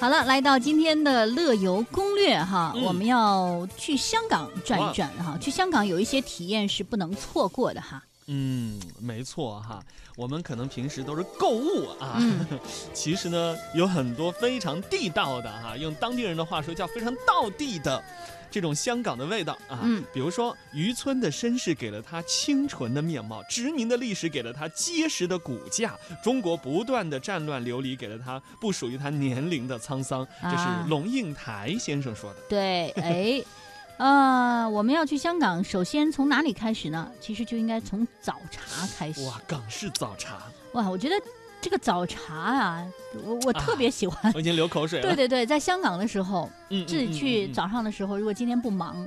[0.00, 5.36] 好了，来到今天的乐游攻略哈，嗯我们要去香港转一转哈。
[5.38, 8.02] 去香港有一些体验是不能错过的哈。
[8.32, 9.82] 嗯，没错哈，
[10.16, 12.46] 我们可能平时都是购物啊，嗯
[12.94, 18.00] 其实呢有很多非常地道的哈，用当地人的话说叫非常道地的
[18.48, 19.80] 这种香港的味道啊。
[19.82, 30.24] 嗯比如说渔村的绅士给了他清纯的面貌，殖民的历史给了他结实的骨架，中国不断的战乱流离给了他不属于他年龄的沧桑。
[30.40, 32.40] 这啊是龙应台先生说的。
[32.48, 33.42] 对，哎，
[34.00, 37.12] 呃，我们要去香港，首先从哪里开始呢？
[37.20, 39.22] 其实就应该从早茶开始。
[39.26, 40.38] 哇，港式早茶，
[40.72, 41.14] 哇，我觉得
[41.60, 42.86] 这个早茶啊，
[43.26, 44.32] 我我特别喜欢。
[44.32, 45.06] 我已经流口水了。
[45.06, 49.06] 对对对，在香港的时候，自己去早上的时候，如果今天不忙，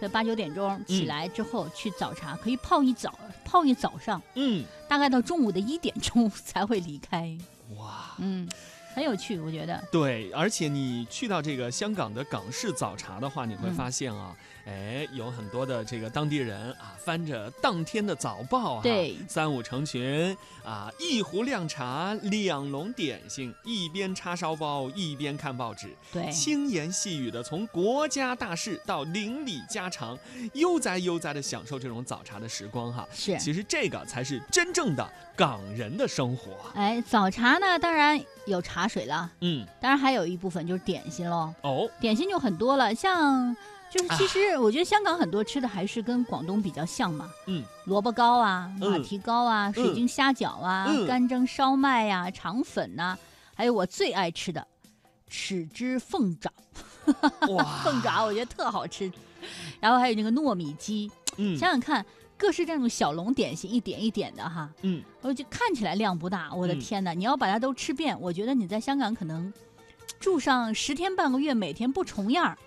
[0.00, 7.38] 在八九点钟起嗯来之后去早茶，可以泡一早，泡一早上，嗯，大概到中午的一点钟才会离开。
[7.76, 8.16] 哇。
[8.18, 8.48] 嗯，
[8.94, 9.82] 很有趣，我觉得。
[9.90, 14.34] 对，而且你去到这个香港的港式早茶的话，你会嗯发现啊，
[14.66, 30.18] 哎，有很多的这个当地人啊，翻着当天的早报啊，对三五成群啊，一壶靓茶，两笼点心，一边叉烧包，一边看报纸，对，轻言细语的从国家大事到邻里家常，
[30.54, 33.06] 悠哉悠哉的享受这种早茶的时光哈。
[33.12, 33.38] 是。
[33.38, 36.52] 其实这个才是真正的港人的生活。
[36.74, 41.52] 哎，早茶呢，当然有茶水了，嗯，当然还有一部分就是点心喽。
[41.60, 43.54] 哦，点心就很多了，像
[43.90, 44.16] 就是啊。
[44.16, 48.90] 其实我觉得香港很多吃的还是跟广东比较像嘛，嗯，萝卜糕啊、嗯。
[48.92, 51.06] 马蹄糕啊、水晶虾饺啊、嗯。
[51.06, 53.16] 干蒸烧麦呀、肠粉呐、
[53.54, 54.66] 还有我最爱吃的
[55.30, 56.50] 豉汁凤爪，
[57.48, 59.10] 哇， 凤爪我觉得特好吃，
[59.80, 61.56] 然后还有那个糯米鸡，嗯。
[61.56, 62.04] 想想看。
[62.36, 65.00] 各式这种小笼点心，一点一点的哈，嗯。
[65.22, 66.80] 我就看起来量不大，我的嗯。
[66.80, 67.12] 天哪！
[67.12, 69.50] 你要把它都吃遍，我觉得你在香港可能
[70.18, 72.58] 住上十天半个月，每天不重样儿，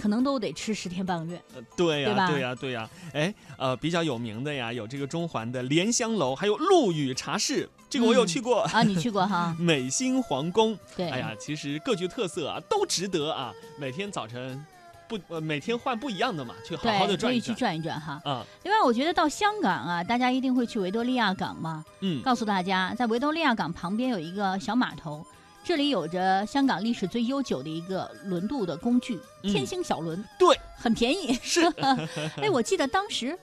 [0.00, 1.42] 可能都得吃十天半个月。
[1.54, 8.62] 呃对呀、对呀、对呀、哎，呃，比较有名的呀，有这个中环的莲香楼，还有陆羽茶室，这个我有嗯去过。
[8.62, 9.54] 啊，你去过哈？
[9.58, 13.52] 美心皇宫，对，哎呀，其实各具特色啊，都值得啊。
[13.78, 14.64] 每天早晨
[15.08, 18.20] 不呃，每天换不一样的嘛，去好好对，可以去的转一转转一转哈。
[18.24, 18.44] 啊。
[18.62, 21.84] 另外，我觉得到香港啊，大家一定会去维多利亚港嘛。
[22.00, 25.24] 嗯，告诉大家，在维多利亚港旁边有一个小码头，
[25.64, 29.52] 这里有着香港历史最悠久的一个轮渡的工具——嗯。
[29.52, 31.38] 天星小轮，对，很便宜。
[31.42, 31.60] 是。
[32.40, 33.38] 哎，我记得当时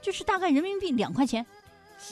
[0.00, 1.46] 就是大概人民币两块钱，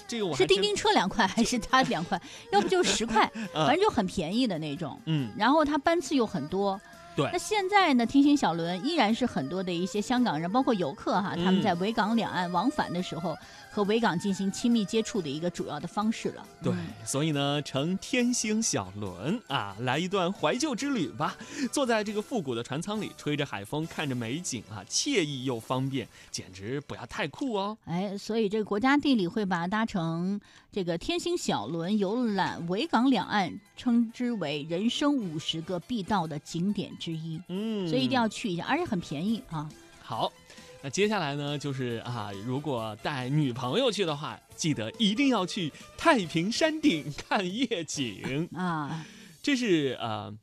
[0.06, 2.21] 这个我是叮叮车两块还是它两块？
[2.53, 5.01] 要不就十块，啊反正就很便宜的那种。
[5.06, 6.81] 嗯，然后它班次又很多。
[7.17, 7.28] 对。
[7.33, 13.37] 那现在呢，天星小轮依然是很多的一些香港人，包括游客哈，嗯他们在维港两岸往返的时候，
[13.70, 16.44] 和维港进行亲密接触的一个主要的方式了。
[16.62, 21.36] 对嗯，所以呢，乘天星小轮啊，来一段怀旧之旅吧。
[21.70, 27.78] 坐在这个复古的船舱里，吹着海风，看着美景啊，惬意又方便，简直不要太酷哦。
[27.84, 30.41] 哎，所以这个国家地理会把它搭乘
[30.72, 39.70] 这个天星小轮游览维港两岸，称之为人生五十个必到的景点之一，嗯，所以一定要去一下，而且很便宜啊。
[40.03, 40.32] 好。
[40.82, 48.48] 那接下来呢，就是啊，如果带女朋友去的话，记得一定要去太平山顶看夜景。
[48.56, 49.04] 啊，
[49.42, 50.38] 这是呃，嗯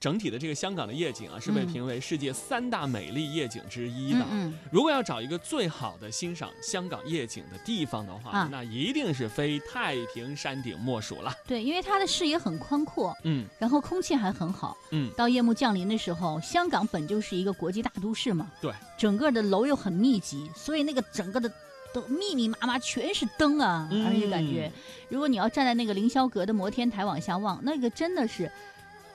[0.00, 4.20] 整体的这个香港的夜景啊，是被嗯评为世界三大美丽夜景之一的。
[4.20, 11.32] 嗯嗯，如果要找一个最好的欣赏香港夜景的地方的话，啊那一定是非太平山顶莫属了。
[11.46, 14.76] 对，因为它的视野很宽阔，嗯然后空气还很好。
[14.90, 21.50] 嗯，到夜幕降临的时候，香港本就是一个国际大都市嘛，对，整个的楼又很密集，所以那个整个的
[21.92, 24.70] 都密密麻麻全是灯啊，嗯而且感觉，
[25.08, 28.50] 如果你要站在那个凌霄阁的摩天台往下望，那个真的是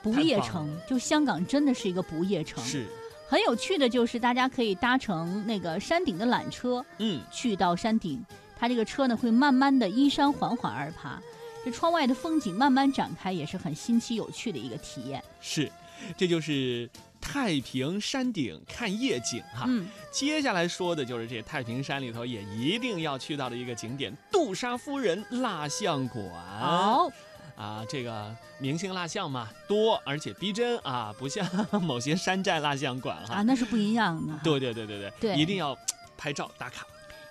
[0.04, 2.64] 不夜城，就香港真的是一个不夜城。
[2.64, 2.86] 是，
[3.28, 8.24] 很有趣的就是大家可以搭乘那个山顶的缆车嗯去到山顶，
[8.60, 11.20] 它这个车呢会慢慢的依山缓缓而爬。
[11.66, 15.24] 这窗外的风景慢慢展开，也是很新奇有趣的一个体验。
[15.40, 15.72] 是，
[16.18, 16.90] 这就是
[17.22, 19.64] 太平山顶看夜景哈。
[19.70, 26.30] 嗯，接下来说的就是这太平山里头也一定要去到的一个景点——杜莎夫人蜡像馆。
[26.60, 27.10] 好，
[27.56, 31.48] 啊，这个明星蜡像嘛多，而且逼真啊，不像
[31.82, 33.36] 某些山寨蜡像馆哈。
[33.36, 34.34] 啊，那是不一样的。
[34.44, 35.78] 对对对对对，对一定要
[36.18, 36.86] 拍照打卡。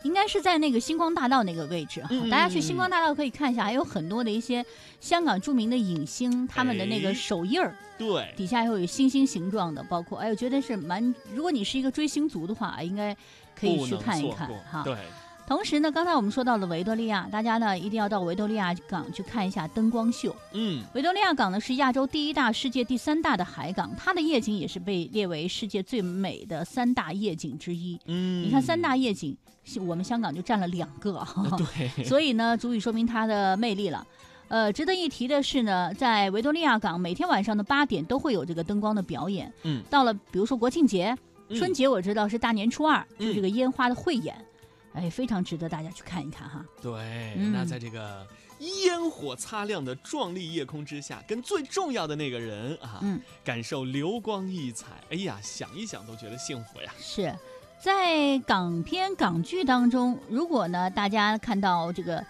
[0.04, 4.64] 应该是在那个星光大道那个位置哈，大家去嗯星光大道可以看一下，还有很多的一些
[5.00, 13.16] 香港著名的影星他们的那个哎手印儿，对，底下又有星星形状的，包括哎，我觉得是蛮，如果你是一个追星族的话，应该
[13.54, 14.82] 可以去能看一看过哈。
[14.82, 14.96] 对，
[15.46, 20.34] 同时呢，刚才我们说到了维多利亚，大家呢一定要到维多利亚港去看一下灯光秀。
[20.52, 27.98] 嗯，维多利亚港呢是亚洲第一大、世界第三大的海港，它的夜景也是被列为世界最美的三大夜景之一。
[28.06, 29.36] 嗯，你看三大夜景，
[29.86, 31.22] 我们香港就占了两个，
[31.58, 34.06] 对， 所以呢，足以说明它的魅力了。
[34.48, 39.52] 呃，值得一提的是呢，在维多利亚港每天晚上的八点都会有这个灯光的表演。
[39.64, 41.16] 嗯，到了比如说国庆节、
[41.48, 44.34] 嗯春节，我知道是大年初二，就嗯这个烟花的汇演，
[44.94, 46.64] 哎，非常值得大家去看一看哈。
[46.80, 46.92] 对，
[47.36, 48.26] 嗯那在这个
[48.58, 56.92] 烟火擦亮的壮丽夜空之下，跟最重要的那个人啊，嗯，感受流光溢彩，哎呀，想一想都觉得幸福呀。
[56.98, 57.34] 是
[57.80, 62.24] 在港片港剧当中，如果呢大家看到这个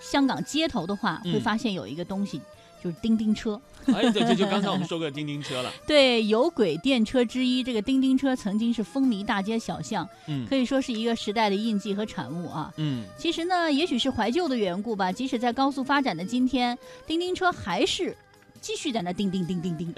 [0.00, 2.40] 香港街头的话，嗯会发现有一个东西，
[2.84, 3.58] 就是叮叮车。
[3.86, 5.72] 哎，对，这就刚才我们说过的叮叮车了。
[5.86, 12.72] 对，有轨电车之一，这个叮叮车曾经是风靡大街小巷，嗯可以说是一个时代的印记和产物啊。
[12.76, 18.16] 嗯，其实呢，也许是怀旧的缘故吧，即使在高速发展的今天，叮叮车还是
[18.60, 19.94] 继续在那叮叮叮叮叮，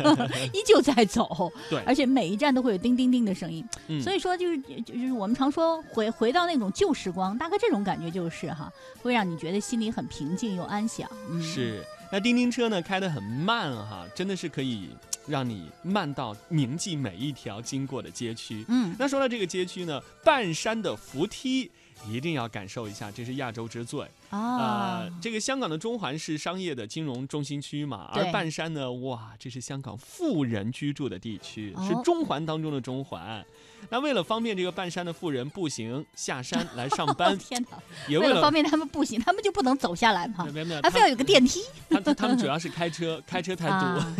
[0.52, 1.50] 依旧在走。
[1.70, 3.64] 对而且每一站都会有叮叮叮的声音。
[3.88, 8.70] 嗯所以说，就是就是我们常说回回到那种旧时光，大概这种感觉就是哈，
[9.02, 11.08] 会让你觉得心里很平静又安详。
[11.30, 11.82] 嗯，是。
[12.12, 14.90] 那叮叮车呢开得很慢哈，真的是可以
[15.26, 18.64] 让你慢到铭记每一条经过的街区。
[18.68, 21.70] 嗯，那说到这个街区呢，半山的扶梯
[22.08, 24.04] 一定要感受一下，这是亚洲之最。
[24.30, 33.44] 啊呃，，这个香港的中环是商业的金融中心区嘛，而半山呢，哇，这是香港富人居住的地区，是哦中环当中的中环。
[33.88, 37.78] 那为了方便这个半山的富人步行下山 来上班，天哪！
[38.06, 40.46] 也为了方便他们步行，他们就不能走下来吗？
[40.52, 41.60] 没有没有，还非要有个电梯。
[41.88, 43.74] 他他他们主要是开车，开车太多。
[43.74, 44.14] 啊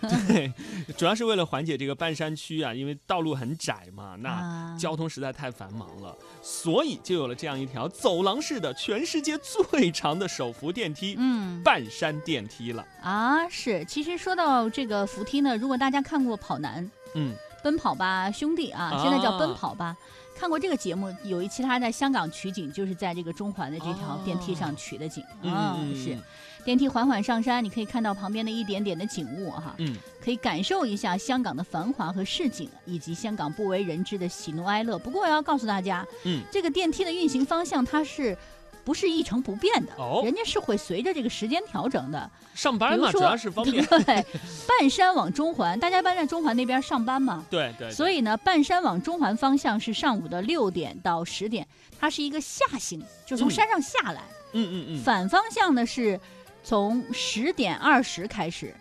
[0.28, 0.52] 对，
[0.98, 12.86] 主要是为了缓解这个半山区啊，因为道路很窄嘛，那啊交通实在太繁忙了，所以就有了这样一条走廊式的全世界最长的手扶电梯嗯——半山电梯了。
[13.02, 13.84] 啊，是。
[13.86, 16.84] 其实说到这个扶梯呢，如果大家看过《跑男》
[17.14, 19.96] 《嗯，奔跑吧兄弟》啊，啊现在叫《奔跑吧》。
[20.38, 26.18] 看过这个节目，有一期他在香港取景，就是在这个中环的这条电梯上取的景嗯是
[26.64, 34.98] 电梯缓缓上山，你可以看到旁边的一点点的景物哈，嗯，可以感受一下香港的繁华和市井，以及香港不为人知的喜怒哀乐。
[34.98, 38.36] 不过我要告诉大家，嗯，这个电梯的运行方向它是。
[38.84, 42.30] 不是一成不变的，哦人家是会随着这个时间调整的。
[42.54, 43.84] 上班嘛，主要是方便。
[43.84, 44.24] 对，
[44.68, 51.66] 半山往中环，大家一般在中环那边上班嘛，对对，所以以呢，半山往中环方向是上午的六点到十点，
[51.98, 54.20] 它是一个下行，就从嗯山上下来；
[54.52, 56.20] 嗯嗯嗯，反方向呢是
[56.62, 58.72] 从十点二十开始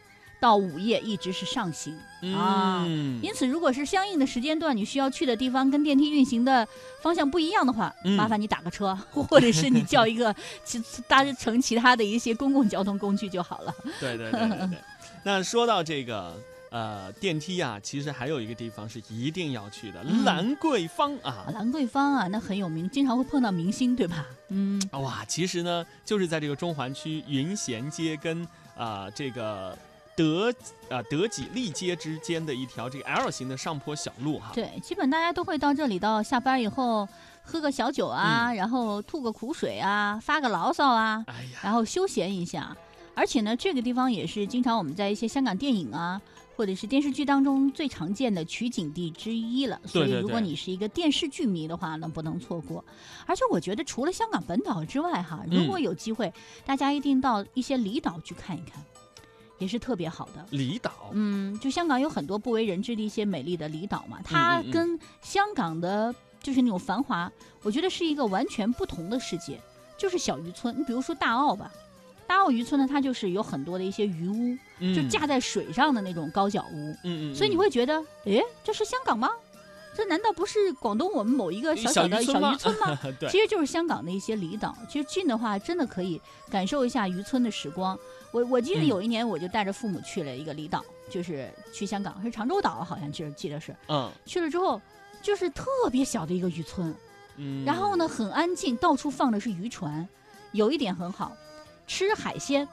[0.43, 1.97] 到午夜一直是上行。
[2.35, 6.67] 啊嗯因此，如果是相应的时间段，你需要去的地方跟电梯运行的
[7.01, 10.35] 方向不一样的话，嗯麻烦你打个车，或者是你 叫一个
[10.65, 13.73] 其搭乘其他的一些公共交通工具就好了。
[14.01, 14.77] 对对对对对。
[15.23, 16.35] 那说到这个。
[16.73, 21.45] 呃，电梯啊，其实还有一个地方是一定要去的，嗯兰桂坊啊。
[21.53, 24.25] 兰桂坊啊，那很有名，经常会碰到明星，对吧？
[24.49, 28.43] 嗯，哇，其实呢，就是在这个中环区云贤街跟
[28.75, 29.77] 啊、这个
[30.15, 30.53] 德
[30.89, 34.51] 啊、德几利街之间的一条这个 L 型的上坡小路哈。
[34.53, 37.07] 对，基本大家都会到这里，到下班以后
[37.43, 41.25] 喝个小酒啊，嗯然后吐个苦水啊，发个牢骚啊，
[41.63, 42.75] 然后休闲一下。
[43.15, 46.19] 而且呢，这个地方也是经常我们在一些香港电影啊，
[46.55, 49.79] 或者是电视剧当中最常见的取景地之一了。
[49.85, 52.83] 所以，如果你是一个电视剧迷的话呢，不能错过。
[53.27, 56.33] 而且我觉得，除了香港本岛之外，哈，如嗯果有机会，
[56.65, 58.83] 大家一定到一些离岛去看一看，
[59.63, 60.45] 也是特别好的。
[60.51, 67.31] 离岛，嗯，就香港有很多不为人知的一些美丽的离岛嘛，它跟香港的就是那种繁华，
[67.63, 69.59] 我觉得是一个完全不同的世界，
[69.97, 70.77] 就是小渔村。
[70.77, 71.71] 你比如说大澳吧，
[72.27, 79.29] 大澳渔村呢，它就是有很多的一些渔屋，嗯就架在水上的那种高脚屋，嗯嗯，所以你会觉得，诶，这是香港吗？
[79.95, 82.97] 这难道不是广东我们某一个小小的小渔村吗
[83.29, 84.75] 其实就是香港的一些离岛。
[84.89, 87.95] 其实近的话，真的可以感受一下渔村的时光。
[88.33, 94.81] 我我记得嗯有一年，我就带着父母去了一个离岛，就是去香港，是长洲岛，好像就是记得是嗯去了之后，
[95.21, 96.93] 就是特别小的一个渔村，
[97.37, 100.05] 嗯，然后呢很安静，到处放的是渔船。
[100.51, 101.35] 有一点很好，
[101.87, 102.67] 吃海鲜，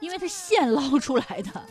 [0.00, 1.64] 因为它现捞出来的，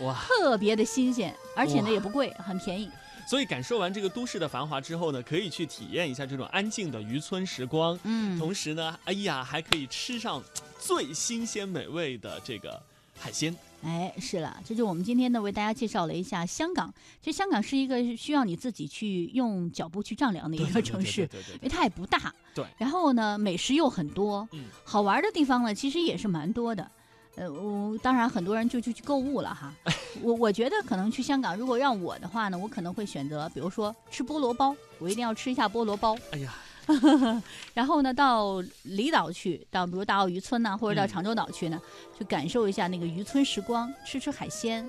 [0.00, 2.90] 哇，特别的新鲜，而且呢也不贵，很便宜。
[3.30, 10.42] 所以感受完这个都市的繁华之后呢，可以去体验一下这种安静的渔村时光，嗯，同时呢，哎呀，还可以吃上
[10.80, 12.82] 最新鲜美味的这个
[13.16, 13.54] 海鲜。
[13.84, 16.92] 哎，是了，这就我们今天呢为大家介绍了一下香港。
[17.22, 22.34] 其实香港是一个需要你自己去用脚步去丈量的一个城市，对对因为它也不大。
[22.52, 22.64] 对。
[22.78, 26.90] 然后呢，美食又很多，嗯，好玩的地方呢其实也是蛮多的。
[27.36, 29.72] 呃，我当然很多人就就去购物了哈。
[30.20, 36.16] 我我觉得可能去香港，如果让我的话呢，我可能会选择，比如说吃菠萝包，我一定要吃一下菠萝包。
[36.32, 36.52] 哎呀，
[37.72, 41.80] 然后呢，到离岛去，到比如大澳渔村呐、或者到嗯长洲岛去呢，
[42.18, 44.86] 去感受一下那个渔村时光，吃吃海鲜。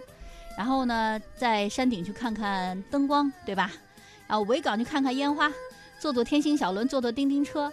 [0.57, 3.71] 然后呢，在山顶去看看灯光，对吧？
[4.27, 5.49] 然后维港去看看烟花，
[5.99, 7.71] 坐坐天星小轮，坐坐叮叮车。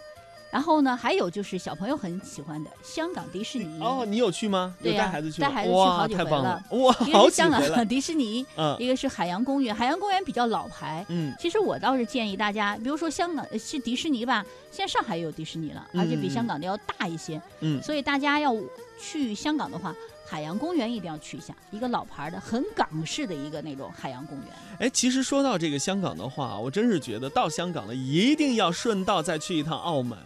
[0.50, 3.83] 然后呢，还有就是小朋友很喜欢的香港迪士尼。
[3.83, 4.75] 哦，你有去吗？
[4.83, 5.43] 对呀带孩子去？
[5.43, 7.87] 带孩子去，好几回了哇，一好几个是香港。
[7.88, 9.75] 迪士尼，嗯一个是海洋公园。
[9.75, 17.40] 海洋公园比较老牌，嗯，其实我倒是建议大家，比如说香港呃是迪士尼吧，现在上海也有迪士尼了，而且比嗯香港的要大一些。
[17.61, 18.55] 嗯所以大家要
[19.00, 19.95] 去香港的话，
[20.28, 24.47] 海洋公园一定要去一下，一个老牌的、很港式的一个那种海洋公园。
[24.80, 30.18] 哎，其实说到这个香港的话，我真是觉得到香港了一定要顺道再去一趟澳门。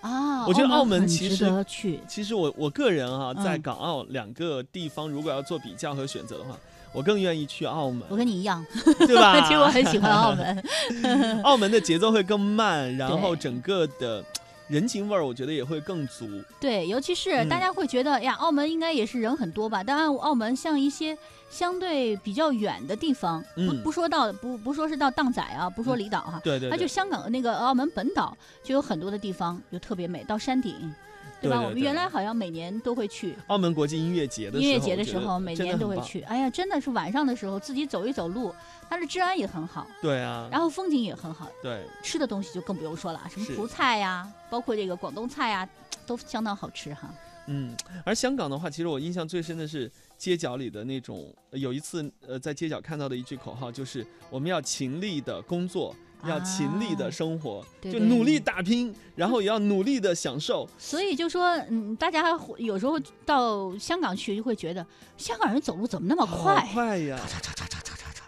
[0.00, 1.64] 啊，我觉得澳门其实。
[2.08, 6.56] 其实我我个人啊，在嗯港澳两个地方，如果要做比较和选择的话，
[6.92, 8.64] 我更愿意去澳门我，跟你一样，
[9.06, 9.40] 对吧？
[9.46, 10.62] 其实我很喜欢澳门。
[11.42, 14.24] 澳门的节奏会更慢，然后整个的
[14.68, 16.26] 人情味儿，我觉得也会更足。
[16.60, 19.82] 对，尤其是嗯大家会觉得、呀，澳门应该也是人很多吧？
[19.84, 21.16] 当然，澳门像一些
[21.50, 30.94] 相对比较远的地方，不嗯不说到不不说是到荡仔啊，不说离岛哈、对对对，它就香港那个澳门本岛就有很多的地方就特别美，到山顶，
[31.42, 31.56] 对吧？
[31.56, 33.34] 对对对我们原来好像每年都会去。
[33.48, 35.54] 澳门国际音乐节的，音乐节的时候，每。
[35.62, 36.20] 年都会去。
[36.22, 38.52] 哎呀，真的是晚上的时候自己走一走路，
[38.90, 45.68] 它的治安也很好，对啊，然后风景也很好，对，吃的东西就更不用说了，什么是葡菜呀，包括这个广东菜呀，
[46.04, 47.08] 都相当好吃哈。
[47.46, 49.90] 嗯，而香港的话，其实我印象最深的是
[50.22, 55.92] 街角里的那种，呃有一次呃在街角看到的一句口号，就是我们要勤力的工作。
[56.24, 60.68] 要勤力的啊生活，对对就努力打拼，然后也要努力的享受。
[60.78, 64.86] 所以就说，嗯，大家会有时候到香港去就会觉得
[65.16, 66.68] 香港人走路怎么那么好快？
[66.72, 67.18] 快呀！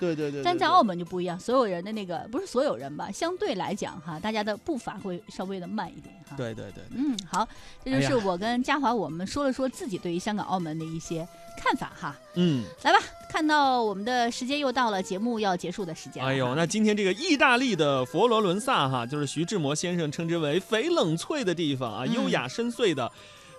[0.00, 0.30] 对对对。
[0.30, 7.46] 对对但在澳门就不一样，所有人的那个不是所有人吧，相对来讲哈，大家的步伐会稍微的慢一点哈。，对对对，嗯，好，
[7.84, 12.16] 这就是我跟嘉华我们说了说自己对于香港、澳门的一些看法哈。
[12.34, 12.98] 嗯，来吧，
[13.28, 16.30] 看到我们的时间又到了，节目要结束的时间了。
[16.30, 23.10] 哎呦，那今天这个意大利的佛罗伦萨哈，就是徐志摩先生称之为翡冷翠的地方啊，嗯优雅深邃的，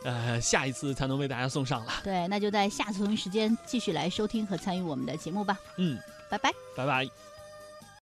[0.04, 1.94] 呃，下一次才能为大家送上了。
[2.04, 5.98] 对，那就在下次同一时间继续来收听和参与我们的节目吧，嗯，
[6.30, 6.54] 拜拜。
[6.76, 7.35] 拜拜。